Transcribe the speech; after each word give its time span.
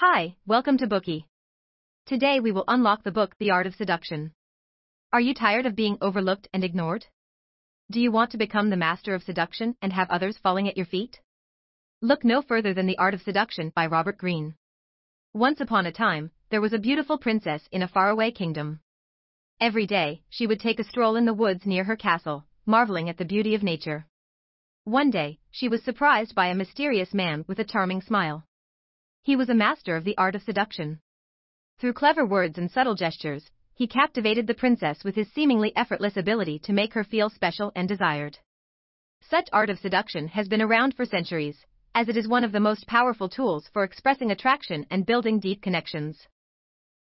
Hi, 0.00 0.36
welcome 0.46 0.76
to 0.76 0.86
Bookie. 0.86 1.26
Today 2.04 2.38
we 2.38 2.52
will 2.52 2.64
unlock 2.68 3.02
the 3.02 3.10
book 3.10 3.34
The 3.38 3.52
Art 3.52 3.66
of 3.66 3.74
Seduction. 3.76 4.32
Are 5.10 5.22
you 5.22 5.32
tired 5.32 5.64
of 5.64 5.74
being 5.74 5.96
overlooked 6.02 6.48
and 6.52 6.62
ignored? 6.62 7.06
Do 7.90 7.98
you 7.98 8.12
want 8.12 8.32
to 8.32 8.36
become 8.36 8.68
the 8.68 8.76
master 8.76 9.14
of 9.14 9.22
seduction 9.22 9.74
and 9.80 9.94
have 9.94 10.10
others 10.10 10.36
falling 10.36 10.68
at 10.68 10.76
your 10.76 10.84
feet? 10.84 11.18
Look 12.02 12.26
no 12.26 12.42
further 12.42 12.74
than 12.74 12.86
The 12.86 12.98
Art 12.98 13.14
of 13.14 13.22
Seduction 13.22 13.72
by 13.74 13.86
Robert 13.86 14.18
Greene. 14.18 14.54
Once 15.32 15.62
upon 15.62 15.86
a 15.86 15.92
time, 15.92 16.30
there 16.50 16.60
was 16.60 16.74
a 16.74 16.78
beautiful 16.78 17.16
princess 17.16 17.66
in 17.72 17.82
a 17.82 17.88
faraway 17.88 18.32
kingdom. 18.32 18.80
Every 19.62 19.86
day, 19.86 20.20
she 20.28 20.46
would 20.46 20.60
take 20.60 20.78
a 20.78 20.84
stroll 20.84 21.16
in 21.16 21.24
the 21.24 21.32
woods 21.32 21.64
near 21.64 21.84
her 21.84 21.96
castle, 21.96 22.44
marveling 22.66 23.08
at 23.08 23.16
the 23.16 23.24
beauty 23.24 23.54
of 23.54 23.62
nature. 23.62 24.06
One 24.84 25.08
day, 25.08 25.38
she 25.50 25.68
was 25.68 25.82
surprised 25.82 26.34
by 26.34 26.48
a 26.48 26.54
mysterious 26.54 27.14
man 27.14 27.46
with 27.48 27.60
a 27.60 27.64
charming 27.64 28.02
smile. 28.02 28.44
He 29.26 29.34
was 29.34 29.48
a 29.48 29.54
master 29.54 29.96
of 29.96 30.04
the 30.04 30.16
art 30.16 30.36
of 30.36 30.42
seduction. 30.44 31.00
Through 31.80 31.94
clever 31.94 32.24
words 32.24 32.58
and 32.58 32.70
subtle 32.70 32.94
gestures, 32.94 33.50
he 33.74 33.88
captivated 33.88 34.46
the 34.46 34.54
princess 34.54 35.02
with 35.02 35.16
his 35.16 35.32
seemingly 35.32 35.76
effortless 35.76 36.16
ability 36.16 36.60
to 36.60 36.72
make 36.72 36.94
her 36.94 37.02
feel 37.02 37.28
special 37.28 37.72
and 37.74 37.88
desired. 37.88 38.38
Such 39.22 39.48
art 39.52 39.68
of 39.68 39.80
seduction 39.80 40.28
has 40.28 40.46
been 40.46 40.62
around 40.62 40.94
for 40.94 41.04
centuries, 41.04 41.66
as 41.92 42.08
it 42.08 42.16
is 42.16 42.28
one 42.28 42.44
of 42.44 42.52
the 42.52 42.60
most 42.60 42.86
powerful 42.86 43.28
tools 43.28 43.68
for 43.72 43.82
expressing 43.82 44.30
attraction 44.30 44.86
and 44.92 45.04
building 45.04 45.40
deep 45.40 45.60
connections. 45.60 46.28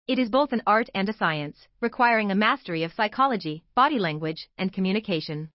It 0.08 0.18
is 0.18 0.32
both 0.32 0.52
an 0.52 0.64
art 0.66 0.90
and 0.96 1.08
a 1.08 1.14
science, 1.14 1.68
requiring 1.80 2.32
a 2.32 2.42
mastery 2.48 2.82
of 2.82 2.94
psychology, 2.94 3.64
body 3.76 4.00
language, 4.00 4.50
and 4.58 4.74
communication. 4.74 5.52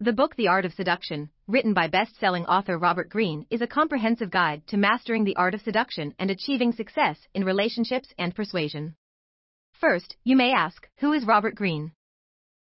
The 0.00 0.12
book 0.12 0.36
The 0.36 0.48
Art 0.48 0.66
of 0.66 0.74
Seduction, 0.74 1.30
written 1.48 1.72
by 1.72 1.86
best-selling 1.86 2.44
author 2.46 2.76
Robert 2.76 3.08
Greene, 3.08 3.46
is 3.50 3.62
a 3.62 3.68
comprehensive 3.68 4.30
guide 4.30 4.66
to 4.66 4.76
mastering 4.76 5.22
the 5.22 5.36
art 5.36 5.54
of 5.54 5.60
seduction 5.60 6.12
and 6.18 6.28
achieving 6.28 6.72
success 6.72 7.18
in 7.34 7.44
relationships 7.44 8.08
and 8.18 8.34
persuasion. 8.34 8.96
First, 9.80 10.16
you 10.24 10.34
may 10.34 10.52
ask, 10.52 10.88
who 10.96 11.12
is 11.12 11.24
Robert 11.24 11.54
Greene? 11.54 11.92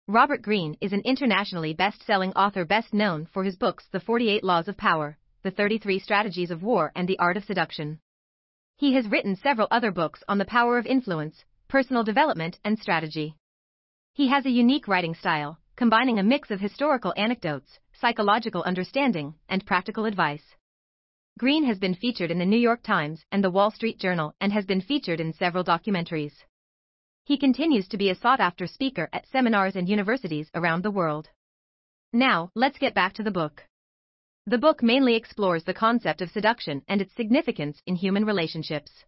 Robert 0.09 0.43
Greene 0.43 0.77
is 0.81 0.93
an 0.93 1.03
internationally 1.05 1.73
best-selling 1.75 2.33
author 2.33 2.65
best 2.65 2.93
known 2.93 3.25
for 3.33 3.45
his 3.45 3.55
books 3.55 3.87
The 3.93 4.01
48 4.01 4.43
Laws 4.43 4.67
of 4.67 4.77
Power, 4.77 5.17
The 5.45 5.53
33 5.53 6.01
Strategies 6.01 6.51
of 6.51 6.65
War 6.65 6.91
and 6.97 7.09
The 7.09 7.19
Art 7.21 7.37
of 7.37 7.45
Seduction. 7.45 8.01
He 8.77 8.95
has 8.95 9.07
written 9.07 9.37
several 9.37 9.69
other 9.71 9.93
books 9.93 10.25
on 10.27 10.39
the 10.39 10.45
power 10.45 10.77
of 10.77 10.87
influence, 10.87 11.45
personal 11.69 12.03
development 12.03 12.59
and 12.65 12.77
strategy. 12.81 13.37
He 14.13 14.29
has 14.29 14.45
a 14.45 14.51
unique 14.51 14.89
writing 14.89 15.15
style, 15.15 15.61
combining 15.77 16.19
a 16.19 16.25
mix 16.25 16.51
of 16.51 16.59
historical 16.59 17.15
anecdotes, 17.17 17.79
psychological 18.03 18.65
understanding, 18.65 19.33
and 19.49 19.65
practical 19.65 20.07
advice. 20.07 20.57
Greene 21.39 21.63
has 21.63 21.79
been 21.79 21.95
featured 21.95 22.33
in 22.33 22.39
the 22.41 22.45
New 22.45 22.59
York 22.59 22.83
Times 22.83 23.25
and 23.31 23.45
the 23.45 23.51
Wall 23.51 23.71
Street 23.71 24.01
Journal 24.01 24.35
and 24.41 24.53
has 24.53 24.67
been 24.67 24.81
featured 24.81 25.21
in 25.21 25.33
several 25.33 25.63
documentaries. 25.63 26.33
He 27.25 27.39
continues 27.39 27.87
to 27.87 27.97
be 27.97 28.11
a 28.11 28.17
sought 28.17 28.41
after 28.41 28.67
speaker 28.67 29.09
at 29.13 29.29
seminars 29.29 29.77
and 29.77 29.89
universities 29.89 30.51
around 30.53 30.83
the 30.83 30.91
world. 30.91 31.29
Now, 32.13 32.51
let's 32.57 32.77
get 32.77 32.93
back 32.93 33.13
to 33.15 33.23
the 33.23 33.31
book. 33.31 33.63
The 34.47 34.59
book 34.59 34.83
mainly 34.83 35.15
explores 35.15 35.63
the 35.63 35.73
concept 35.73 36.23
of 36.23 36.31
seduction 36.33 36.83
and 36.89 37.01
its 37.01 37.15
significance 37.15 37.81
in 37.87 37.95
human 37.95 38.25
relationships. 38.25 39.05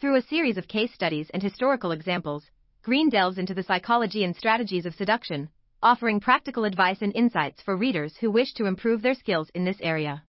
Through 0.00 0.14
a 0.14 0.22
series 0.22 0.56
of 0.56 0.68
case 0.68 0.94
studies 0.94 1.30
and 1.30 1.42
historical 1.42 1.90
examples, 1.90 2.44
Greene 2.82 3.10
delves 3.10 3.38
into 3.38 3.54
the 3.54 3.64
psychology 3.64 4.22
and 4.22 4.36
strategies 4.36 4.86
of 4.86 4.94
seduction, 4.94 5.48
offering 5.84 6.18
practical 6.18 6.64
advice 6.64 7.02
and 7.02 7.14
insights 7.14 7.60
for 7.60 7.76
readers 7.76 8.16
who 8.16 8.30
wish 8.30 8.54
to 8.54 8.64
improve 8.64 9.02
their 9.02 9.14
skills 9.14 9.50
in 9.54 9.66
this 9.66 9.76
area. 9.82 10.24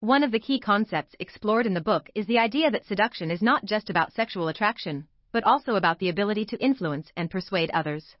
One 0.00 0.24
of 0.24 0.32
the 0.32 0.40
key 0.40 0.58
concepts 0.58 1.14
explored 1.20 1.66
in 1.66 1.74
the 1.74 1.80
book 1.80 2.10
is 2.16 2.26
the 2.26 2.40
idea 2.40 2.68
that 2.72 2.84
seduction 2.84 3.30
is 3.30 3.40
not 3.40 3.64
just 3.64 3.88
about 3.88 4.12
sexual 4.12 4.48
attraction, 4.48 5.06
but 5.30 5.44
also 5.44 5.76
about 5.76 6.00
the 6.00 6.08
ability 6.08 6.46
to 6.46 6.58
influence 6.58 7.12
and 7.16 7.30
persuade 7.30 7.70
others. 7.70 8.16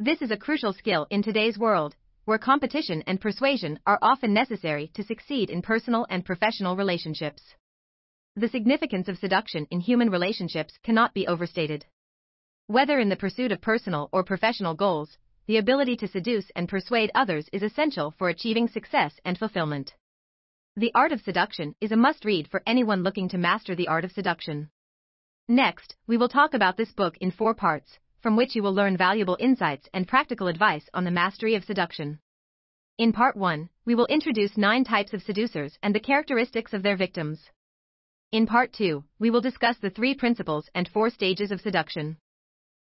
This 0.00 0.22
is 0.22 0.30
a 0.30 0.38
crucial 0.38 0.72
skill 0.72 1.06
in 1.10 1.22
today's 1.22 1.58
world, 1.58 1.94
where 2.24 2.38
competition 2.38 3.04
and 3.06 3.20
persuasion 3.20 3.78
are 3.86 3.98
often 4.00 4.32
necessary 4.32 4.90
to 4.94 5.04
succeed 5.04 5.50
in 5.50 5.60
personal 5.60 6.06
and 6.08 6.24
professional 6.24 6.76
relationships. 6.76 7.42
The 8.36 8.48
significance 8.48 9.08
of 9.08 9.18
seduction 9.18 9.66
in 9.70 9.80
human 9.80 10.08
relationships 10.08 10.78
cannot 10.82 11.12
be 11.12 11.26
overstated. 11.26 11.84
Whether 12.68 12.98
in 12.98 13.10
the 13.10 13.16
pursuit 13.16 13.52
of 13.52 13.60
personal 13.60 14.08
or 14.10 14.24
professional 14.24 14.72
goals, 14.72 15.18
the 15.46 15.58
ability 15.58 15.96
to 15.96 16.08
seduce 16.08 16.50
and 16.56 16.68
persuade 16.68 17.10
others 17.14 17.48
is 17.52 17.62
essential 17.62 18.10
for 18.12 18.28
achieving 18.28 18.66
success 18.68 19.20
and 19.24 19.38
fulfillment. 19.38 19.94
The 20.76 20.92
Art 20.94 21.12
of 21.12 21.20
Seduction 21.20 21.74
is 21.80 21.92
a 21.92 21.96
must 21.96 22.24
read 22.24 22.48
for 22.48 22.62
anyone 22.66 23.02
looking 23.02 23.28
to 23.28 23.38
master 23.38 23.74
the 23.74 23.88
art 23.88 24.04
of 24.04 24.12
seduction. 24.12 24.70
Next, 25.46 25.96
we 26.06 26.16
will 26.16 26.28
talk 26.28 26.54
about 26.54 26.76
this 26.76 26.92
book 26.92 27.16
in 27.18 27.30
four 27.30 27.54
parts, 27.54 27.98
from 28.22 28.36
which 28.36 28.56
you 28.56 28.62
will 28.62 28.72
learn 28.72 28.96
valuable 28.96 29.36
insights 29.38 29.86
and 29.92 30.08
practical 30.08 30.48
advice 30.48 30.88
on 30.94 31.04
the 31.04 31.10
mastery 31.10 31.54
of 31.54 31.64
seduction. 31.64 32.18
In 32.96 33.12
part 33.12 33.36
1, 33.36 33.68
we 33.84 33.94
will 33.94 34.06
introduce 34.06 34.56
nine 34.56 34.84
types 34.84 35.12
of 35.12 35.22
seducers 35.22 35.78
and 35.82 35.94
the 35.94 36.00
characteristics 36.00 36.72
of 36.72 36.82
their 36.82 36.96
victims. 36.96 37.50
In 38.32 38.46
part 38.46 38.72
2, 38.72 39.04
we 39.18 39.30
will 39.30 39.42
discuss 39.42 39.76
the 39.76 39.90
three 39.90 40.14
principles 40.14 40.70
and 40.74 40.88
four 40.88 41.10
stages 41.10 41.50
of 41.50 41.60
seduction. 41.60 42.16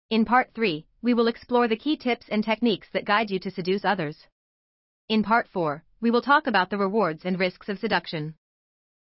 In 0.10 0.24
part 0.24 0.54
3, 0.54 0.86
we 1.02 1.14
will 1.14 1.28
explore 1.28 1.68
the 1.68 1.76
key 1.76 1.98
tips 1.98 2.30
and 2.30 2.42
techniques 2.42 2.88
that 2.94 3.04
guide 3.04 3.30
you 3.30 3.40
to 3.40 3.52
seduce 3.52 3.84
others. 3.84 4.26
In 5.10 5.22
part 5.22 5.50
4, 5.50 5.84
we 6.00 6.12
will 6.12 6.22
talk 6.22 6.48
about 6.48 6.70
the 6.70 6.78
rewards 6.78 7.26
and 7.26 7.38
risks 7.38 7.68
of 7.68 7.78
seduction. 7.78 8.36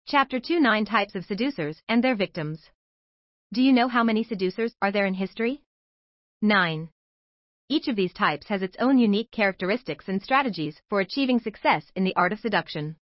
Chapter 0.08 0.42
2 0.42 0.60
9 0.60 0.84
Types 0.84 1.16
of 1.16 1.24
Seducers 1.24 1.82
and 1.88 2.04
Their 2.04 2.16
Victims. 2.16 2.70
Do 3.54 3.62
you 3.62 3.72
know 3.72 3.88
how 3.88 4.04
many 4.04 4.26
seducers 4.26 4.76
are 4.82 4.92
there 4.92 5.06
in 5.06 5.14
history? 5.14 5.64
9. 6.42 6.90
Each 7.70 7.88
of 7.88 7.96
these 7.96 8.12
types 8.12 8.48
has 8.48 8.62
its 8.62 8.76
own 8.78 8.98
unique 8.98 9.32
characteristics 9.32 10.10
and 10.10 10.22
strategies 10.22 10.82
for 10.90 11.00
achieving 11.00 11.40
success 11.40 11.90
in 11.96 12.04
the 12.04 12.16
art 12.18 12.34
of 12.34 12.42
seduction. 12.42 12.98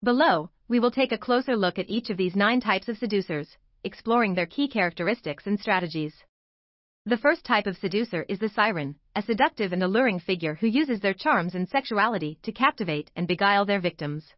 Below, 0.00 0.50
we 0.68 0.78
will 0.78 0.92
take 0.92 1.10
a 1.10 1.18
closer 1.18 1.56
look 1.56 1.76
at 1.76 1.90
each 1.90 2.08
of 2.08 2.18
these 2.18 2.36
nine 2.36 2.60
types 2.60 2.88
of 2.88 2.98
seducers, 2.98 3.56
exploring 3.82 4.36
their 4.36 4.46
key 4.46 4.68
characteristics 4.68 5.48
and 5.48 5.58
strategies. 5.58 6.22
The 7.08 7.16
first 7.16 7.44
type 7.44 7.68
of 7.68 7.76
seducer 7.76 8.24
is 8.28 8.40
the 8.40 8.48
siren, 8.48 8.96
a 9.14 9.22
seductive 9.22 9.72
and 9.72 9.80
alluring 9.80 10.18
figure 10.18 10.56
who 10.56 10.66
uses 10.66 10.98
their 10.98 11.14
charms 11.14 11.54
and 11.54 11.68
sexuality 11.68 12.40
to 12.42 12.50
captivate 12.50 13.12
and 13.14 13.28
beguile 13.28 13.64
their 13.64 13.78
victims. 13.78 14.34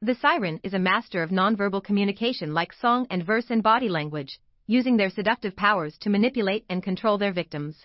The 0.00 0.14
siren 0.14 0.58
is 0.62 0.72
a 0.72 0.78
master 0.78 1.22
of 1.22 1.28
nonverbal 1.28 1.84
communication 1.84 2.54
like 2.54 2.72
song 2.72 3.06
and 3.10 3.26
verse 3.26 3.50
and 3.50 3.62
body 3.62 3.90
language, 3.90 4.40
using 4.66 4.96
their 4.96 5.10
seductive 5.10 5.54
powers 5.54 5.98
to 5.98 6.08
manipulate 6.08 6.64
and 6.70 6.82
control 6.82 7.18
their 7.18 7.30
victims. 7.30 7.84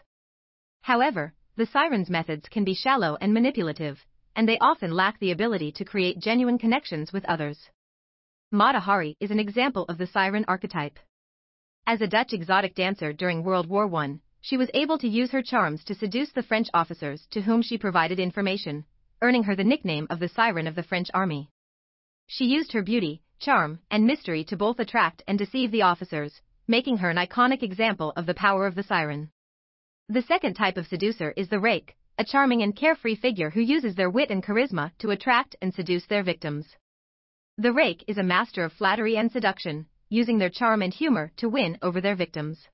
However, 0.83 1.33
the 1.57 1.65
siren's 1.65 2.09
methods 2.09 2.47
can 2.47 2.63
be 2.63 2.75
shallow 2.75 3.17
and 3.19 3.33
manipulative, 3.33 4.05
and 4.37 4.47
they 4.47 4.57
often 4.59 4.91
lack 4.91 5.19
the 5.19 5.31
ability 5.31 5.73
to 5.73 5.83
create 5.83 6.19
genuine 6.19 6.57
connections 6.57 7.11
with 7.11 7.25
others. 7.25 7.69
Mata 8.53 8.79
Hari 8.79 9.17
is 9.19 9.31
an 9.31 9.39
example 9.41 9.83
of 9.89 9.97
the 9.97 10.07
siren 10.07 10.45
archetype. 10.47 10.97
As 11.89 12.01
a 12.01 12.07
Dutch 12.07 12.33
exotic 12.33 12.75
dancer 12.75 13.13
during 13.13 13.45
World 13.45 13.69
War 13.69 13.89
I, 13.95 14.19
she 14.41 14.57
was 14.57 14.69
able 14.73 14.97
to 14.97 15.07
use 15.07 15.31
her 15.31 15.41
charms 15.41 15.85
to 15.85 15.95
seduce 15.95 16.33
the 16.33 16.43
French 16.43 16.67
officers 16.73 17.25
to 17.31 17.39
whom 17.39 17.61
she 17.61 17.77
provided 17.77 18.19
information, 18.19 18.83
earning 19.21 19.43
her 19.43 19.55
the 19.55 19.63
nickname 19.63 20.05
of 20.09 20.19
the 20.19 20.27
Siren 20.27 20.67
of 20.67 20.75
the 20.75 20.83
French 20.83 21.07
Army. 21.13 21.49
She 22.27 22.43
used 22.43 22.73
her 22.73 22.81
beauty, 22.81 23.21
charm, 23.39 23.79
and 23.89 24.05
mystery 24.05 24.43
to 24.43 24.57
both 24.57 24.81
attract 24.81 25.23
and 25.29 25.39
deceive 25.39 25.71
the 25.71 25.83
officers, 25.83 26.41
making 26.67 26.97
her 26.97 27.09
an 27.09 27.15
iconic 27.15 27.63
example 27.63 28.11
of 28.17 28.25
the 28.25 28.33
power 28.33 28.67
of 28.67 28.75
the 28.75 28.83
siren. 28.83 29.31
The 30.09 30.23
second 30.23 30.55
type 30.55 30.75
of 30.75 30.87
seducer 30.87 31.33
is 31.37 31.47
the 31.47 31.61
rake, 31.61 31.95
a 32.17 32.25
charming 32.25 32.63
and 32.63 32.75
carefree 32.75 33.15
figure 33.15 33.51
who 33.51 33.61
uses 33.61 33.95
their 33.95 34.09
wit 34.09 34.29
and 34.29 34.43
charisma 34.43 34.91
to 34.99 35.11
attract 35.11 35.55
and 35.61 35.73
seduce 35.73 36.05
their 36.07 36.23
victims. 36.23 36.67
The 37.57 37.71
rake 37.71 38.03
is 38.07 38.17
a 38.17 38.23
master 38.23 38.65
of 38.65 38.73
flattery 38.73 39.15
and 39.15 39.31
seduction, 39.31 39.85
using 40.09 40.37
their 40.37 40.49
charm 40.49 40.81
and 40.81 40.93
humor 40.93 41.31
to 41.37 41.49
win 41.49 41.77
over 41.81 42.01
their 42.01 42.15
victims. 42.15 42.67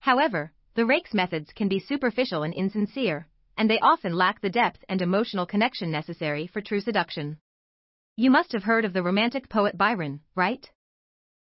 However, 0.00 0.52
the 0.74 0.86
rake's 0.86 1.14
methods 1.14 1.52
can 1.52 1.68
be 1.68 1.80
superficial 1.80 2.42
and 2.42 2.54
insincere, 2.54 3.28
and 3.56 3.68
they 3.68 3.80
often 3.80 4.12
lack 4.12 4.40
the 4.40 4.50
depth 4.50 4.84
and 4.88 5.02
emotional 5.02 5.46
connection 5.46 5.90
necessary 5.90 6.46
for 6.46 6.60
true 6.60 6.80
seduction. 6.80 7.38
You 8.16 8.30
must 8.30 8.52
have 8.52 8.64
heard 8.64 8.84
of 8.84 8.92
the 8.92 9.02
romantic 9.02 9.48
poet 9.48 9.76
Byron, 9.76 10.20
right? 10.34 10.70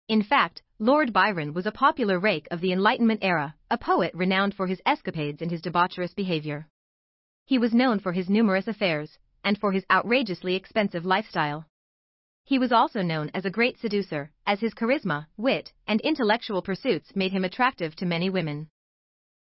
In 0.08 0.22
fact, 0.22 0.62
Lord 0.78 1.12
Byron 1.12 1.54
was 1.54 1.66
a 1.66 1.72
popular 1.72 2.18
rake 2.18 2.46
of 2.50 2.60
the 2.60 2.72
Enlightenment 2.72 3.20
era, 3.22 3.54
a 3.70 3.78
poet 3.78 4.12
renowned 4.14 4.54
for 4.54 4.66
his 4.66 4.82
escapades 4.84 5.40
and 5.40 5.50
his 5.50 5.62
debaucherous 5.62 6.14
behavior. 6.14 6.68
He 7.46 7.58
was 7.58 7.74
known 7.74 8.00
for 8.00 8.12
his 8.12 8.28
numerous 8.28 8.68
affairs, 8.68 9.18
and 9.42 9.58
for 9.58 9.72
his 9.72 9.84
outrageously 9.90 10.54
expensive 10.54 11.04
lifestyle. 11.04 11.66
He 12.46 12.58
was 12.58 12.72
also 12.72 13.00
known 13.00 13.30
as 13.32 13.46
a 13.46 13.50
great 13.50 13.78
seducer, 13.78 14.30
as 14.46 14.60
his 14.60 14.74
charisma, 14.74 15.26
wit, 15.38 15.72
and 15.86 16.00
intellectual 16.02 16.60
pursuits 16.60 17.16
made 17.16 17.32
him 17.32 17.42
attractive 17.42 17.96
to 17.96 18.06
many 18.06 18.28
women. 18.28 18.68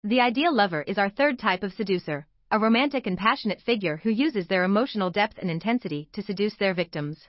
The 0.04 0.20
ideal 0.20 0.54
lover 0.54 0.82
is 0.82 0.98
our 0.98 1.08
third 1.08 1.38
type 1.38 1.62
of 1.62 1.72
seducer, 1.72 2.26
a 2.50 2.58
romantic 2.58 3.06
and 3.06 3.16
passionate 3.16 3.62
figure 3.62 3.96
who 3.98 4.10
uses 4.10 4.48
their 4.48 4.64
emotional 4.64 5.10
depth 5.10 5.38
and 5.38 5.50
intensity 5.50 6.10
to 6.12 6.22
seduce 6.22 6.56
their 6.56 6.74
victims. 6.74 7.28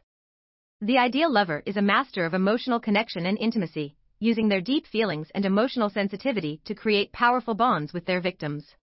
The 0.82 0.98
ideal 0.98 1.32
lover 1.32 1.64
is 1.66 1.78
a 1.78 1.82
master 1.82 2.26
of 2.26 2.34
emotional 2.34 2.80
connection 2.80 3.26
and 3.26 3.38
intimacy, 3.38 3.96
using 4.20 4.50
their 4.50 4.62
deep 4.62 4.86
feelings 4.88 5.32
and 5.34 5.46
emotional 5.46 5.90
sensitivity 5.90 6.60
to 6.66 6.76
create 6.76 7.14
powerful 7.14 7.54
bonds 7.54 7.94
with 7.94 8.06
their 8.06 8.20
victims. 8.20 8.76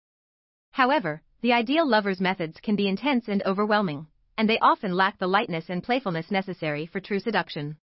However, 0.71 1.21
the 1.41 1.53
ideal 1.53 1.85
lover's 1.85 2.21
methods 2.21 2.59
can 2.61 2.75
be 2.75 2.87
intense 2.87 3.27
and 3.27 3.43
overwhelming, 3.45 4.07
and 4.37 4.47
they 4.47 4.59
often 4.59 4.93
lack 4.93 5.17
the 5.17 5.27
lightness 5.27 5.65
and 5.69 5.83
playfulness 5.83 6.29
necessary 6.29 6.85
for 6.85 6.99
true 6.99 7.19
seduction. 7.19 7.77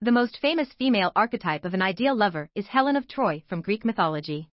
The 0.00 0.12
most 0.12 0.38
famous 0.38 0.72
female 0.72 1.12
archetype 1.14 1.64
of 1.64 1.74
an 1.74 1.82
ideal 1.82 2.14
lover 2.14 2.48
is 2.54 2.66
Helen 2.66 2.96
of 2.96 3.08
Troy 3.08 3.42
from 3.48 3.62
Greek 3.62 3.84
mythology. 3.84 4.48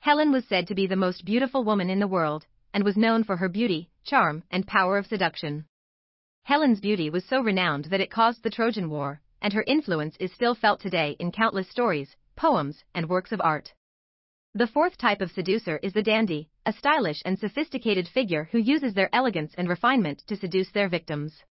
Helen 0.00 0.32
was 0.32 0.44
said 0.46 0.66
to 0.66 0.74
be 0.74 0.86
the 0.86 0.96
most 0.96 1.24
beautiful 1.24 1.64
woman 1.64 1.90
in 1.90 1.98
the 1.98 2.06
world, 2.06 2.46
and 2.74 2.84
was 2.84 2.96
known 2.96 3.24
for 3.24 3.36
her 3.36 3.48
beauty, 3.48 3.90
charm, 4.04 4.42
and 4.50 4.66
power 4.66 4.98
of 4.98 5.06
seduction. 5.06 5.64
Helen's 6.42 6.80
beauty 6.80 7.10
was 7.10 7.24
so 7.24 7.40
renowned 7.40 7.86
that 7.86 8.00
it 8.00 8.10
caused 8.10 8.42
the 8.42 8.50
Trojan 8.50 8.90
War, 8.90 9.20
and 9.40 9.52
her 9.52 9.64
influence 9.66 10.16
is 10.20 10.32
still 10.32 10.54
felt 10.54 10.80
today 10.80 11.16
in 11.18 11.32
countless 11.32 11.70
stories, 11.70 12.16
poems, 12.36 12.84
and 12.94 13.08
works 13.08 13.32
of 13.32 13.40
art. 13.40 13.72
The 14.56 14.66
fourth 14.66 14.96
type 14.96 15.20
of 15.20 15.30
seducer 15.32 15.78
is 15.82 15.92
the 15.92 16.02
dandy, 16.02 16.48
a 16.64 16.72
stylish 16.72 17.20
and 17.26 17.38
sophisticated 17.38 18.08
figure 18.08 18.48
who 18.52 18.58
uses 18.58 18.94
their 18.94 19.14
elegance 19.14 19.54
and 19.58 19.68
refinement 19.68 20.20
to 20.28 20.34
seduce 20.34 20.70
their 20.70 20.88
victims. 20.88 21.44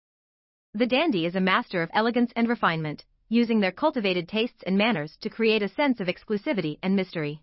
The 0.73 0.87
dandy 0.87 1.27
is 1.27 1.35
a 1.35 1.39
master 1.39 1.83
of 1.83 1.91
elegance 1.93 2.33
and 2.35 2.49
refinement, 2.49 3.05
using 3.29 3.59
their 3.59 3.71
cultivated 3.71 4.27
tastes 4.27 4.63
and 4.63 4.75
manners 4.75 5.17
to 5.21 5.29
create 5.29 5.61
a 5.61 5.67
sense 5.67 5.99
of 5.99 6.07
exclusivity 6.07 6.79
and 6.81 6.95
mystery. 6.95 7.41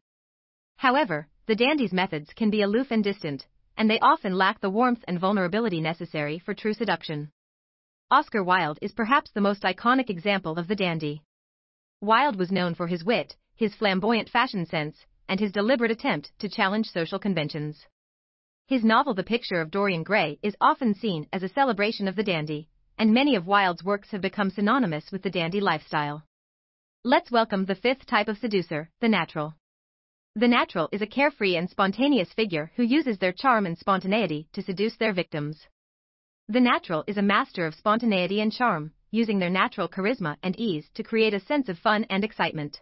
However, 0.79 1.29
the 1.47 1.55
dandy's 1.55 1.93
methods 1.93 2.32
can 2.35 2.50
be 2.50 2.62
aloof 2.62 2.91
and 2.91 3.05
distant, 3.05 3.47
and 3.76 3.88
they 3.88 4.00
often 4.00 4.35
lack 4.35 4.59
the 4.59 4.69
warmth 4.69 5.05
and 5.06 5.20
vulnerability 5.20 5.81
necessary 5.81 6.41
for 6.41 6.55
true 6.55 6.75
seduction. 6.75 7.31
Oscar 8.11 8.43
Wilde 8.43 8.81
is 8.82 8.91
perhaps 8.91 9.31
the 9.31 9.41
most 9.41 9.62
iconic 9.62 10.11
example 10.11 10.59
of 10.59 10.67
the 10.67 10.75
dandy. 10.75 11.23
Wilde 12.00 12.35
was 12.35 12.50
known 12.50 12.75
for 12.75 12.88
his 12.88 13.05
wit, 13.05 13.37
his 13.55 13.76
flamboyant 13.76 14.29
fashion 14.29 14.67
sense, 14.67 15.06
and 15.29 15.41
his 15.41 15.53
deliberate 15.53 15.91
attempt 15.91 16.31
to 16.39 16.49
challenge 16.49 16.87
social 16.91 17.19
conventions. 17.19 17.87
His 18.67 18.85
novel 18.85 19.15
The 19.15 19.23
Picture 19.23 19.61
of 19.61 19.71
Dorian 19.71 20.03
Gray 20.03 20.39
is 20.43 20.57
often 20.61 20.95
seen 20.95 21.27
as 21.33 21.43
a 21.43 21.49
celebration 21.49 22.09
of 22.09 22.17
the 22.17 22.23
dandy, 22.23 22.69
and 22.99 23.13
many 23.13 23.35
of 23.35 23.47
Wilde's 23.47 23.85
works 23.85 24.11
have 24.11 24.21
become 24.21 24.51
synonymous 24.51 25.11
with 25.11 25.23
the 25.23 25.31
dandy 25.31 25.61
lifestyle. 25.61 26.25
Let's 27.05 27.31
welcome 27.31 27.65
the 27.65 27.75
fifth 27.75 28.07
type 28.07 28.29
of 28.29 28.39
seducer, 28.39 28.91
the 29.01 29.09
natural. 29.09 29.55
The 30.35 30.49
natural 30.49 30.89
is 30.93 31.03
a 31.03 31.07
carefree 31.07 31.57
and 31.57 31.69
spontaneous 31.69 32.33
figure 32.33 32.71
who 32.77 32.83
uses 32.83 33.19
their 33.19 33.33
charm 33.33 33.67
and 33.67 33.77
spontaneity 33.77 34.49
to 34.53 34.63
seduce 34.63 34.97
their 34.97 35.13
victims. 35.13 35.67
The 36.49 36.61
natural 36.61 37.05
is 37.07 37.19
a 37.19 37.23
master 37.23 37.67
of 37.67 37.75
spontaneity 37.75 38.41
and 38.41 38.53
charm, 38.53 38.93
using 39.11 39.39
their 39.39 39.51
natural 39.51 39.89
charisma 39.89 40.37
and 40.43 40.59
ease 40.59 40.89
to 40.95 41.03
create 41.03 41.35
a 41.35 41.41
sense 41.41 41.69
of 41.69 41.79
fun 41.79 42.05
and 42.09 42.25
excitement. 42.25 42.81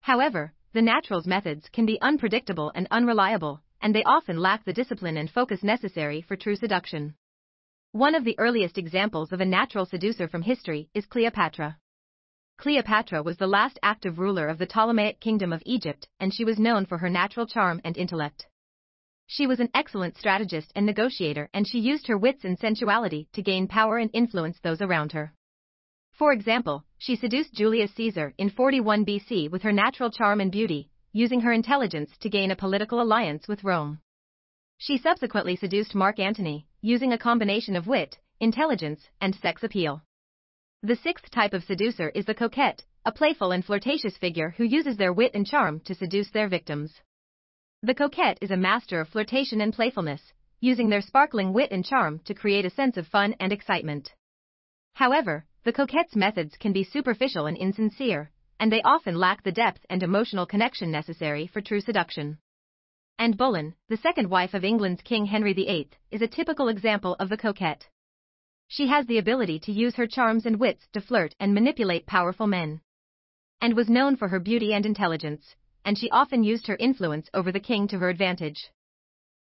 However, 0.00 0.54
the 0.72 0.82
natural's 0.82 1.26
methods 1.26 1.68
can 1.68 1.84
be 1.84 2.00
unpredictable 2.00 2.72
and 2.74 2.88
unreliable, 2.90 3.60
and 3.82 3.94
they 3.94 4.02
often 4.04 4.38
lack 4.38 4.64
the 4.64 4.72
discipline 4.72 5.18
and 5.18 5.30
focus 5.30 5.62
necessary 5.62 6.22
for 6.22 6.36
true 6.36 6.56
seduction. 6.56 7.14
One 7.92 8.14
of 8.14 8.24
the 8.24 8.38
earliest 8.38 8.78
examples 8.78 9.32
of 9.32 9.40
a 9.40 9.44
natural 9.44 9.84
seducer 9.84 10.28
from 10.28 10.42
history 10.42 10.88
is 10.94 11.04
Cleopatra. 11.04 11.76
Cleopatra 12.56 13.22
was 13.22 13.36
the 13.36 13.46
last 13.46 13.78
active 13.82 14.18
ruler 14.18 14.48
of 14.48 14.56
the 14.56 14.66
Ptolemaic 14.66 15.20
kingdom 15.20 15.52
of 15.52 15.62
Egypt, 15.66 16.08
and 16.20 16.32
she 16.32 16.44
was 16.44 16.58
known 16.58 16.86
for 16.86 16.98
her 16.98 17.10
natural 17.10 17.46
charm 17.46 17.80
and 17.84 17.96
intellect. 17.98 18.46
She 19.26 19.46
was 19.46 19.60
an 19.60 19.70
excellent 19.74 20.16
strategist 20.16 20.72
and 20.74 20.86
negotiator, 20.86 21.50
and 21.52 21.68
she 21.68 21.80
used 21.80 22.06
her 22.06 22.16
wits 22.16 22.44
and 22.44 22.58
sensuality 22.58 23.28
to 23.32 23.42
gain 23.42 23.68
power 23.68 23.98
and 23.98 24.10
influence 24.14 24.58
those 24.60 24.80
around 24.80 25.12
her. 25.12 25.34
For 26.12 26.32
example, 26.32 26.84
she 26.98 27.16
seduced 27.16 27.54
Julius 27.54 27.92
Caesar 27.94 28.34
in 28.38 28.50
41 28.50 29.04
BC 29.04 29.50
with 29.50 29.62
her 29.62 29.72
natural 29.72 30.10
charm 30.10 30.40
and 30.40 30.52
beauty, 30.52 30.90
using 31.12 31.40
her 31.40 31.52
intelligence 31.52 32.10
to 32.20 32.30
gain 32.30 32.50
a 32.50 32.56
political 32.56 33.00
alliance 33.00 33.48
with 33.48 33.64
Rome. 33.64 34.00
She 34.78 34.98
subsequently 34.98 35.56
seduced 35.56 35.94
Mark 35.94 36.18
Antony, 36.18 36.66
using 36.80 37.12
a 37.12 37.18
combination 37.18 37.76
of 37.76 37.86
wit, 37.86 38.18
intelligence, 38.40 39.08
and 39.20 39.34
sex 39.34 39.62
appeal. 39.62 40.02
The 40.82 40.96
sixth 40.96 41.30
type 41.30 41.54
of 41.54 41.64
seducer 41.64 42.08
is 42.10 42.24
the 42.26 42.34
coquette, 42.34 42.84
a 43.04 43.12
playful 43.12 43.52
and 43.52 43.64
flirtatious 43.64 44.16
figure 44.16 44.54
who 44.56 44.64
uses 44.64 44.96
their 44.96 45.12
wit 45.12 45.32
and 45.34 45.46
charm 45.46 45.80
to 45.80 45.94
seduce 45.94 46.30
their 46.30 46.48
victims. 46.48 47.00
The 47.82 47.94
coquette 47.94 48.38
is 48.40 48.50
a 48.50 48.56
master 48.56 49.00
of 49.00 49.08
flirtation 49.08 49.60
and 49.60 49.72
playfulness, 49.72 50.32
using 50.60 50.88
their 50.88 51.00
sparkling 51.00 51.52
wit 51.52 51.72
and 51.72 51.84
charm 51.84 52.20
to 52.26 52.34
create 52.34 52.64
a 52.64 52.70
sense 52.70 52.96
of 52.96 53.06
fun 53.06 53.34
and 53.40 53.52
excitement. 53.52 54.12
However, 54.94 55.46
the 55.64 55.72
coquette's 55.72 56.16
methods 56.16 56.56
can 56.56 56.72
be 56.72 56.82
superficial 56.82 57.46
and 57.46 57.56
insincere, 57.56 58.30
and 58.58 58.72
they 58.72 58.82
often 58.82 59.14
lack 59.14 59.42
the 59.42 59.52
depth 59.52 59.86
and 59.88 60.02
emotional 60.02 60.44
connection 60.44 60.90
necessary 60.90 61.46
for 61.46 61.60
true 61.60 61.80
seduction. 61.80 62.38
Anne 63.18 63.32
Boleyn, 63.32 63.74
the 63.88 63.96
second 63.96 64.28
wife 64.28 64.54
of 64.54 64.64
England's 64.64 65.02
King 65.02 65.26
Henry 65.26 65.52
VIII, 65.52 65.90
is 66.10 66.22
a 66.22 66.26
typical 66.26 66.66
example 66.68 67.14
of 67.20 67.28
the 67.28 67.36
coquette. 67.36 67.88
She 68.66 68.88
has 68.88 69.06
the 69.06 69.18
ability 69.18 69.60
to 69.60 69.72
use 69.72 69.94
her 69.94 70.06
charms 70.08 70.46
and 70.46 70.58
wits 70.58 70.88
to 70.94 71.00
flirt 71.00 71.34
and 71.38 71.54
manipulate 71.54 72.06
powerful 72.06 72.48
men. 72.48 72.80
And 73.60 73.76
was 73.76 73.88
known 73.88 74.16
for 74.16 74.28
her 74.28 74.40
beauty 74.40 74.74
and 74.74 74.84
intelligence, 74.84 75.54
and 75.84 75.96
she 75.96 76.10
often 76.10 76.42
used 76.42 76.66
her 76.66 76.76
influence 76.76 77.28
over 77.34 77.52
the 77.52 77.60
king 77.60 77.86
to 77.88 77.98
her 77.98 78.08
advantage. 78.08 78.70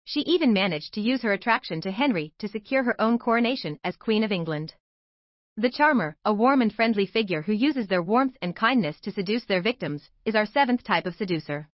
She 0.05 0.21
even 0.21 0.53
managed 0.53 0.93
to 0.93 1.01
use 1.01 1.21
her 1.21 1.33
attraction 1.33 1.81
to 1.81 1.91
Henry 1.91 2.33
to 2.39 2.47
secure 2.47 2.83
her 2.83 2.99
own 2.99 3.19
coronation 3.19 3.79
as 3.83 3.97
Queen 3.97 4.23
of 4.23 4.31
England. 4.31 4.73
The 5.59 5.71
charmer, 5.71 6.15
a 6.23 6.31
warm 6.31 6.61
and 6.61 6.71
friendly 6.71 7.07
figure 7.07 7.41
who 7.41 7.51
uses 7.51 7.87
their 7.87 8.03
warmth 8.03 8.37
and 8.43 8.55
kindness 8.55 8.99
to 8.99 9.11
seduce 9.11 9.43
their 9.45 9.59
victims, 9.59 10.07
is 10.23 10.35
our 10.35 10.45
seventh 10.45 10.83
type 10.83 11.07
of 11.07 11.15
seducer. 11.15 11.67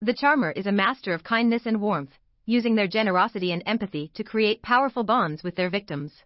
The 0.00 0.14
charmer 0.14 0.52
is 0.52 0.68
a 0.68 0.72
master 0.72 1.12
of 1.12 1.24
kindness 1.24 1.66
and 1.66 1.80
warmth, 1.80 2.16
using 2.46 2.76
their 2.76 2.86
generosity 2.86 3.50
and 3.50 3.64
empathy 3.66 4.12
to 4.14 4.22
create 4.22 4.62
powerful 4.62 5.02
bonds 5.02 5.42
with 5.42 5.56
their 5.56 5.70
victims. 5.70 6.22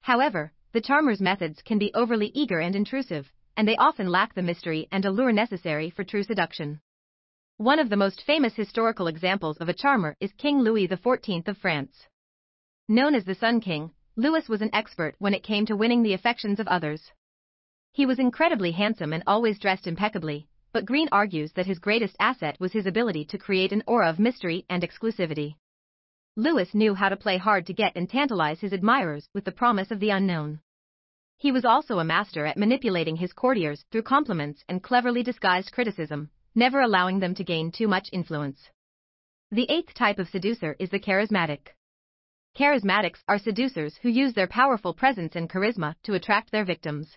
However, 0.00 0.54
the 0.72 0.80
charmer's 0.80 1.20
methods 1.20 1.60
can 1.60 1.78
be 1.78 1.92
overly 1.92 2.28
eager 2.28 2.58
and 2.58 2.74
intrusive, 2.74 3.30
and 3.54 3.68
they 3.68 3.76
often 3.76 4.08
lack 4.08 4.32
the 4.32 4.40
mystery 4.40 4.88
and 4.90 5.04
allure 5.04 5.30
necessary 5.30 5.90
for 5.90 6.04
true 6.04 6.22
seduction. 6.22 6.80
One 7.58 7.78
of 7.78 7.90
the 7.90 7.96
most 7.96 8.22
famous 8.22 8.54
historical 8.54 9.08
examples 9.08 9.58
of 9.58 9.68
a 9.68 9.74
charmer 9.74 10.16
is 10.20 10.32
King 10.32 10.60
Louis 10.60 10.88
XIV 10.88 11.48
of 11.48 11.58
France. 11.58 12.06
Known 12.88 13.14
as 13.14 13.26
the 13.26 13.34
Sun 13.34 13.60
King, 13.60 13.92
Louis 14.18 14.48
was 14.48 14.62
an 14.62 14.74
expert 14.74 15.14
when 15.20 15.32
it 15.32 15.44
came 15.44 15.64
to 15.66 15.76
winning 15.76 16.02
the 16.02 16.12
affections 16.12 16.58
of 16.58 16.66
others. 16.66 17.12
He 17.92 18.04
was 18.04 18.18
incredibly 18.18 18.72
handsome 18.72 19.12
and 19.12 19.22
always 19.28 19.60
dressed 19.60 19.86
impeccably, 19.86 20.48
but 20.72 20.84
Greene 20.84 21.08
argues 21.12 21.52
that 21.52 21.66
his 21.66 21.78
greatest 21.78 22.16
asset 22.18 22.58
was 22.58 22.72
his 22.72 22.84
ability 22.84 23.24
to 23.26 23.38
create 23.38 23.70
an 23.70 23.84
aura 23.86 24.10
of 24.10 24.18
mystery 24.18 24.66
and 24.68 24.82
exclusivity. 24.82 25.54
Louis 26.34 26.74
knew 26.74 26.94
how 26.94 27.08
to 27.08 27.16
play 27.16 27.36
hard 27.36 27.64
to 27.66 27.72
get 27.72 27.92
and 27.94 28.10
tantalize 28.10 28.58
his 28.58 28.72
admirers 28.72 29.28
with 29.34 29.44
the 29.44 29.52
promise 29.52 29.92
of 29.92 30.00
the 30.00 30.10
unknown. 30.10 30.58
He 31.36 31.52
was 31.52 31.64
also 31.64 32.00
a 32.00 32.04
master 32.04 32.44
at 32.44 32.56
manipulating 32.58 33.14
his 33.14 33.32
courtiers 33.32 33.84
through 33.92 34.02
compliments 34.02 34.64
and 34.68 34.82
cleverly 34.82 35.22
disguised 35.22 35.70
criticism, 35.70 36.28
never 36.56 36.80
allowing 36.80 37.20
them 37.20 37.36
to 37.36 37.44
gain 37.44 37.70
too 37.70 37.86
much 37.86 38.08
influence. 38.12 38.68
The 39.52 39.70
eighth 39.70 39.94
type 39.94 40.18
of 40.18 40.28
seducer 40.28 40.74
is 40.80 40.90
the 40.90 40.98
charismatic. 40.98 41.68
Charismatics 42.58 43.22
are 43.28 43.38
seducers 43.38 43.96
who 43.98 44.08
use 44.08 44.34
their 44.34 44.48
powerful 44.48 44.92
presence 44.92 45.36
and 45.36 45.48
charisma 45.48 45.94
to 46.02 46.14
attract 46.14 46.50
their 46.50 46.64
victims. 46.64 47.16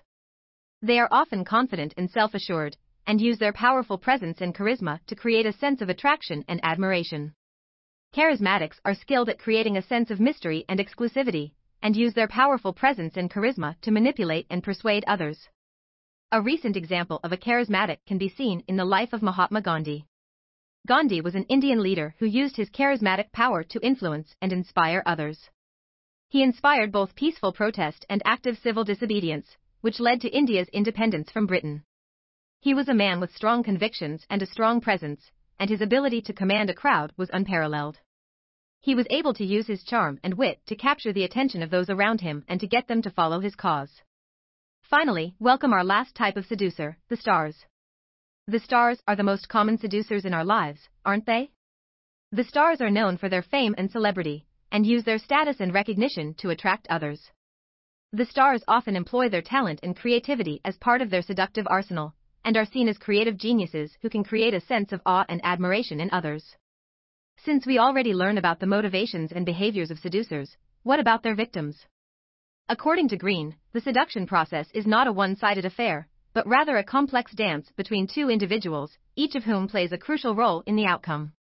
They 0.84 1.00
are 1.00 1.08
often 1.10 1.46
confident 1.46 1.96
and 1.98 2.12
self 2.12 2.36
assured, 2.36 2.78
and 3.08 3.20
use 3.20 3.40
their 3.40 3.52
powerful 3.52 3.98
presence 3.98 4.40
and 4.40 4.54
charisma 4.54 5.00
to 5.08 5.16
create 5.16 5.48
a 5.48 5.52
sense 5.52 5.82
of 5.82 5.90
attraction 5.90 6.46
and 6.48 6.60
admiration. 6.62 7.34
Charismatics 8.14 8.80
are 8.86 8.94
skilled 8.94 9.30
at 9.30 9.40
creating 9.40 9.78
a 9.78 9.82
sense 9.82 10.12
of 10.12 10.20
mystery 10.20 10.64
and 10.70 10.80
exclusivity, 10.80 11.54
and 11.82 11.96
use 11.96 12.14
their 12.14 12.28
powerful 12.28 12.72
presence 12.72 13.18
and 13.18 13.32
charisma 13.32 13.82
to 13.82 13.90
manipulate 13.90 14.46
and 14.52 14.64
persuade 14.64 15.04
others. 15.08 15.50
A 16.32 16.40
recent 16.40 16.78
example 16.78 17.20
of 17.24 17.32
a 17.32 17.38
charismatic 17.38 17.98
can 18.06 18.20
be 18.20 18.30
seen 18.30 18.64
in 18.68 18.76
the 18.76 18.86
life 18.86 19.12
of 19.12 19.24
Mahatma 19.24 19.62
Gandhi. 19.62 20.06
Gandhi 20.88 21.22
was 21.22 21.36
an 21.36 21.44
Indian 21.44 21.84
leader 21.84 22.16
who 22.18 22.26
used 22.26 22.58
his 22.58 22.72
charismatic 22.72 23.32
power 23.32 23.64
to 23.64 23.86
influence 23.86 24.36
and 24.42 24.52
inspire 24.52 25.04
others. 25.06 25.52
He 26.28 26.42
inspired 26.42 26.92
both 26.92 27.16
peaceful 27.16 27.54
protest 27.54 28.04
and 28.10 28.22
active 28.26 28.58
civil 28.58 28.84
disobedience, 28.84 29.58
which 29.82 30.00
led 30.00 30.22
to 30.22 30.36
India's 30.36 30.70
independence 30.70 31.30
from 31.30 31.46
Britain. 31.46 31.84
He 32.62 32.74
was 32.74 32.90
a 32.90 32.96
man 32.96 33.20
with 33.20 33.36
strong 33.36 33.62
convictions 33.62 34.26
and 34.28 34.42
a 34.42 34.48
strong 34.48 34.82
presence, 34.82 35.32
and 35.60 35.70
his 35.70 35.82
ability 35.82 36.22
to 36.24 36.34
command 36.34 36.72
a 36.72 36.74
crowd 36.74 37.14
was 37.16 37.30
unparalleled. 37.32 38.00
He 38.80 38.96
was 38.96 39.06
able 39.12 39.36
to 39.36 39.46
use 39.46 39.68
his 39.68 39.84
charm 39.84 40.20
and 40.24 40.34
wit 40.34 40.66
to 40.66 40.76
capture 40.76 41.14
the 41.14 41.24
attention 41.24 41.62
of 41.62 41.70
those 41.70 41.92
around 41.92 42.22
him 42.22 42.44
and 42.48 42.60
to 42.60 42.66
get 42.66 42.88
them 42.88 43.04
to 43.04 43.12
follow 43.12 43.40
his 43.40 43.56
cause. 43.56 44.02
Finally, 44.82 45.36
welcome 45.40 45.74
our 45.74 45.84
last 45.84 46.16
type 46.16 46.38
of 46.38 46.48
seducer, 46.48 46.98
the 47.08 47.18
stars. 47.18 47.66
The 48.48 48.60
stars 48.60 49.02
are 49.08 49.16
the 49.16 49.24
most 49.24 49.50
common 49.50 49.78
seducers 49.78 50.26
in 50.26 50.34
our 50.34 50.44
lives, 50.44 50.90
aren't 51.06 51.28
they? 51.28 51.52
The 52.32 52.44
stars 52.44 52.82
are 52.82 52.90
known 52.90 53.18
for 53.18 53.30
their 53.30 53.44
fame 53.44 53.76
and 53.78 53.92
celebrity, 53.92 54.48
and 54.72 54.86
use 54.86 55.04
their 55.04 55.20
status 55.20 55.60
and 55.60 55.74
recognition 55.74 56.34
to 56.36 56.50
attract 56.50 56.88
others. 56.90 57.32
The 58.12 58.26
stars 58.26 58.64
often 58.68 58.96
employ 58.96 59.30
their 59.30 59.42
talent 59.42 59.80
and 59.84 59.96
creativity 59.96 60.60
as 60.66 60.76
part 60.78 61.02
of 61.02 61.12
their 61.12 61.22
seductive 61.22 61.68
arsenal, 61.70 62.16
and 62.44 62.58
are 62.58 62.66
seen 62.66 62.88
as 62.88 62.98
creative 62.98 63.38
geniuses 63.38 63.96
who 64.02 64.10
can 64.10 64.24
create 64.24 64.56
a 64.56 64.60
sense 64.60 64.92
of 64.92 65.02
awe 65.06 65.26
and 65.30 65.40
admiration 65.44 66.00
in 66.00 66.10
others. 66.12 66.58
Since 67.38 67.66
we 67.66 67.78
already 67.78 68.14
learn 68.14 68.38
about 68.38 68.60
the 68.60 68.66
motivations 68.66 69.32
and 69.32 69.46
behaviors 69.46 69.92
of 69.92 70.00
seducers, 70.00 70.58
what 70.84 71.00
about 71.00 71.22
their 71.22 71.36
victims? 71.36 71.86
According 72.68 73.10
to 73.10 73.18
Greene, 73.18 73.56
the 73.72 73.82
seduction 73.82 74.26
process 74.26 74.70
is 74.74 74.88
not 74.88 75.08
a 75.08 75.12
one 75.12 75.36
sided 75.36 75.66
affair, 75.66 76.08
but 76.34 76.48
rather 76.48 76.78
a 76.78 76.84
complex 76.84 77.34
dance 77.34 77.72
between 77.76 78.08
two 78.08 78.30
individuals, 78.30 78.98
each 79.16 79.36
of 79.36 79.44
whom 79.44 79.68
plays 79.68 79.92
a 79.92 79.98
crucial 79.98 80.36
role 80.36 80.64
in 80.66 80.76
the 80.76 80.86
outcome. 80.86 81.34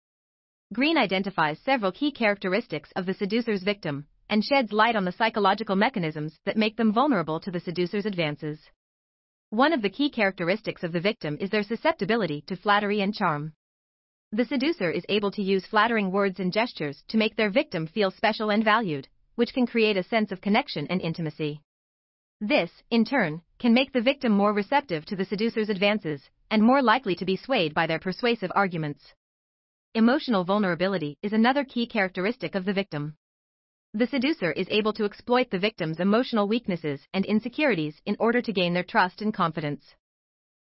Greene 0.72 0.98
identifies 0.98 1.58
several 1.58 1.92
key 1.92 2.12
characteristics 2.12 2.92
of 2.96 3.06
the 3.06 3.14
seducer's 3.14 3.62
victim 3.62 4.06
and 4.28 4.44
sheds 4.44 4.72
light 4.72 4.94
on 4.94 5.04
the 5.04 5.12
psychological 5.12 5.74
mechanisms 5.74 6.38
that 6.44 6.56
make 6.56 6.76
them 6.76 6.92
vulnerable 6.92 7.40
to 7.40 7.50
the 7.50 7.60
seducer's 7.60 8.06
advances. 8.06 8.60
One 9.50 9.72
of 9.72 9.82
the 9.82 9.90
key 9.90 10.10
characteristics 10.10 10.84
of 10.84 10.92
the 10.92 11.00
victim 11.00 11.36
is 11.40 11.50
their 11.50 11.64
susceptibility 11.64 12.42
to 12.42 12.54
flattery 12.54 13.00
and 13.00 13.12
charm. 13.12 13.52
The 14.30 14.44
seducer 14.44 14.92
is 14.92 15.04
able 15.08 15.32
to 15.32 15.42
use 15.42 15.66
flattering 15.66 16.12
words 16.12 16.38
and 16.38 16.52
gestures 16.52 17.02
to 17.08 17.16
make 17.16 17.34
their 17.34 17.50
victim 17.50 17.88
feel 17.88 18.12
special 18.12 18.50
and 18.50 18.62
valued, 18.62 19.08
which 19.34 19.52
can 19.52 19.66
create 19.66 19.96
a 19.96 20.04
sense 20.04 20.30
of 20.30 20.40
connection 20.40 20.86
and 20.86 21.00
intimacy. 21.00 21.62
This, 22.40 22.70
in 22.90 23.04
turn, 23.04 23.42
can 23.60 23.74
make 23.74 23.92
the 23.92 24.00
victim 24.00 24.32
more 24.32 24.54
receptive 24.54 25.04
to 25.04 25.14
the 25.14 25.24
seducer's 25.26 25.68
advances 25.68 26.30
and 26.50 26.62
more 26.62 26.82
likely 26.82 27.14
to 27.14 27.26
be 27.26 27.36
swayed 27.36 27.74
by 27.74 27.86
their 27.86 27.98
persuasive 27.98 28.50
arguments. 28.54 29.12
Emotional 29.94 30.44
vulnerability 30.44 31.18
is 31.22 31.34
another 31.34 31.62
key 31.62 31.86
characteristic 31.86 32.54
of 32.54 32.64
the 32.64 32.72
victim. 32.72 33.14
The 33.92 34.06
seducer 34.06 34.50
is 34.52 34.66
able 34.70 34.94
to 34.94 35.04
exploit 35.04 35.50
the 35.50 35.58
victim's 35.58 36.00
emotional 36.00 36.48
weaknesses 36.48 37.06
and 37.12 37.26
insecurities 37.26 38.00
in 38.06 38.16
order 38.18 38.40
to 38.40 38.52
gain 38.52 38.72
their 38.72 38.82
trust 38.82 39.20
and 39.20 39.34
confidence. 39.34 39.94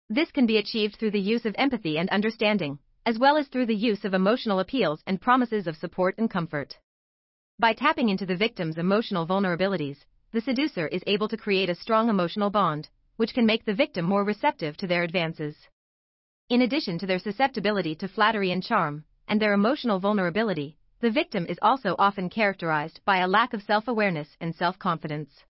This 0.07 0.29
can 0.29 0.45
be 0.45 0.57
achieved 0.57 0.97
through 0.97 1.11
the 1.11 1.19
use 1.33 1.45
of 1.45 1.55
empathy 1.57 1.97
and 1.97 2.09
understanding, 2.09 2.77
as 3.07 3.17
well 3.17 3.37
as 3.37 3.47
through 3.47 3.65
the 3.65 3.75
use 3.75 4.05
of 4.05 4.13
emotional 4.13 4.59
appeals 4.59 5.01
and 5.07 5.19
promises 5.19 5.65
of 5.65 5.77
support 5.77 6.13
and 6.19 6.29
comfort. 6.29 6.77
By 7.57 7.73
tapping 7.73 8.09
into 8.09 8.27
the 8.27 8.35
victim's 8.35 8.77
emotional 8.77 9.25
vulnerabilities, 9.25 10.05
the 10.33 10.41
seducer 10.41 10.87
is 10.87 11.03
able 11.05 11.27
to 11.27 11.37
create 11.37 11.69
a 11.69 11.75
strong 11.75 12.09
emotional 12.09 12.49
bond, 12.49 12.89
which 13.17 13.35
can 13.35 13.45
make 13.45 13.65
the 13.65 13.73
victim 13.73 14.03
more 14.03 14.23
receptive 14.23 14.75
to 14.75 14.87
their 14.87 15.03
advances. 15.03 15.55
In 16.49 16.63
addition 16.63 16.97
to 16.97 17.05
their 17.05 17.19
susceptibility 17.19 17.93
to 17.95 18.07
flattery 18.07 18.51
and 18.51 18.63
charm, 18.63 19.05
and 19.27 19.39
their 19.39 19.53
emotional 19.53 19.99
vulnerability, 19.99 20.75
the 21.01 21.11
victim 21.11 21.45
is 21.47 21.59
also 21.61 21.95
often 21.99 22.31
characterized 22.31 22.99
by 23.05 23.17
a 23.17 23.27
lack 23.27 23.53
of 23.53 23.61
self 23.61 23.87
awareness 23.87 24.35
and 24.41 24.55
self 24.55 24.79
confidence. 24.79 25.43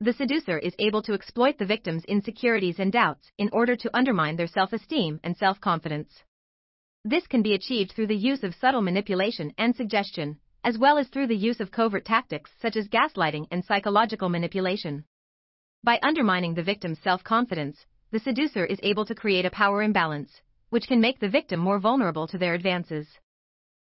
The 0.00 0.14
seducer 0.14 0.56
is 0.56 0.74
able 0.78 1.02
to 1.02 1.12
exploit 1.12 1.58
the 1.58 1.66
victim's 1.66 2.04
insecurities 2.06 2.78
and 2.78 2.90
doubts 2.90 3.30
in 3.36 3.50
order 3.52 3.76
to 3.76 3.94
undermine 3.94 4.36
their 4.36 4.46
self 4.46 4.72
esteem 4.72 5.20
and 5.22 5.36
self 5.36 5.60
confidence. 5.60 6.22
This 7.04 7.26
can 7.26 7.42
be 7.42 7.52
achieved 7.52 7.92
through 7.92 8.06
the 8.06 8.16
use 8.16 8.42
of 8.42 8.54
subtle 8.54 8.80
manipulation 8.80 9.52
and 9.58 9.76
suggestion, 9.76 10.38
as 10.64 10.78
well 10.78 10.98
as 10.98 11.08
through 11.08 11.26
the 11.26 11.36
use 11.36 11.60
of 11.60 11.70
covert 11.70 12.04
tactics 12.04 12.50
such 12.60 12.76
as 12.76 12.88
gaslighting 12.88 13.46
and 13.50 13.64
psychological 13.64 14.28
manipulation. 14.28 15.04
By 15.84 15.98
undermining 16.02 16.54
the 16.54 16.62
victim's 16.62 16.98
self 16.98 17.22
confidence, 17.22 17.86
the 18.10 18.18
seducer 18.18 18.64
is 18.64 18.80
able 18.82 19.04
to 19.06 19.14
create 19.14 19.44
a 19.44 19.50
power 19.50 19.82
imbalance, 19.82 20.42
which 20.70 20.88
can 20.88 21.00
make 21.00 21.20
the 21.20 21.28
victim 21.28 21.60
more 21.60 21.78
vulnerable 21.78 22.26
to 22.26 22.38
their 22.38 22.54
advances. 22.54 23.06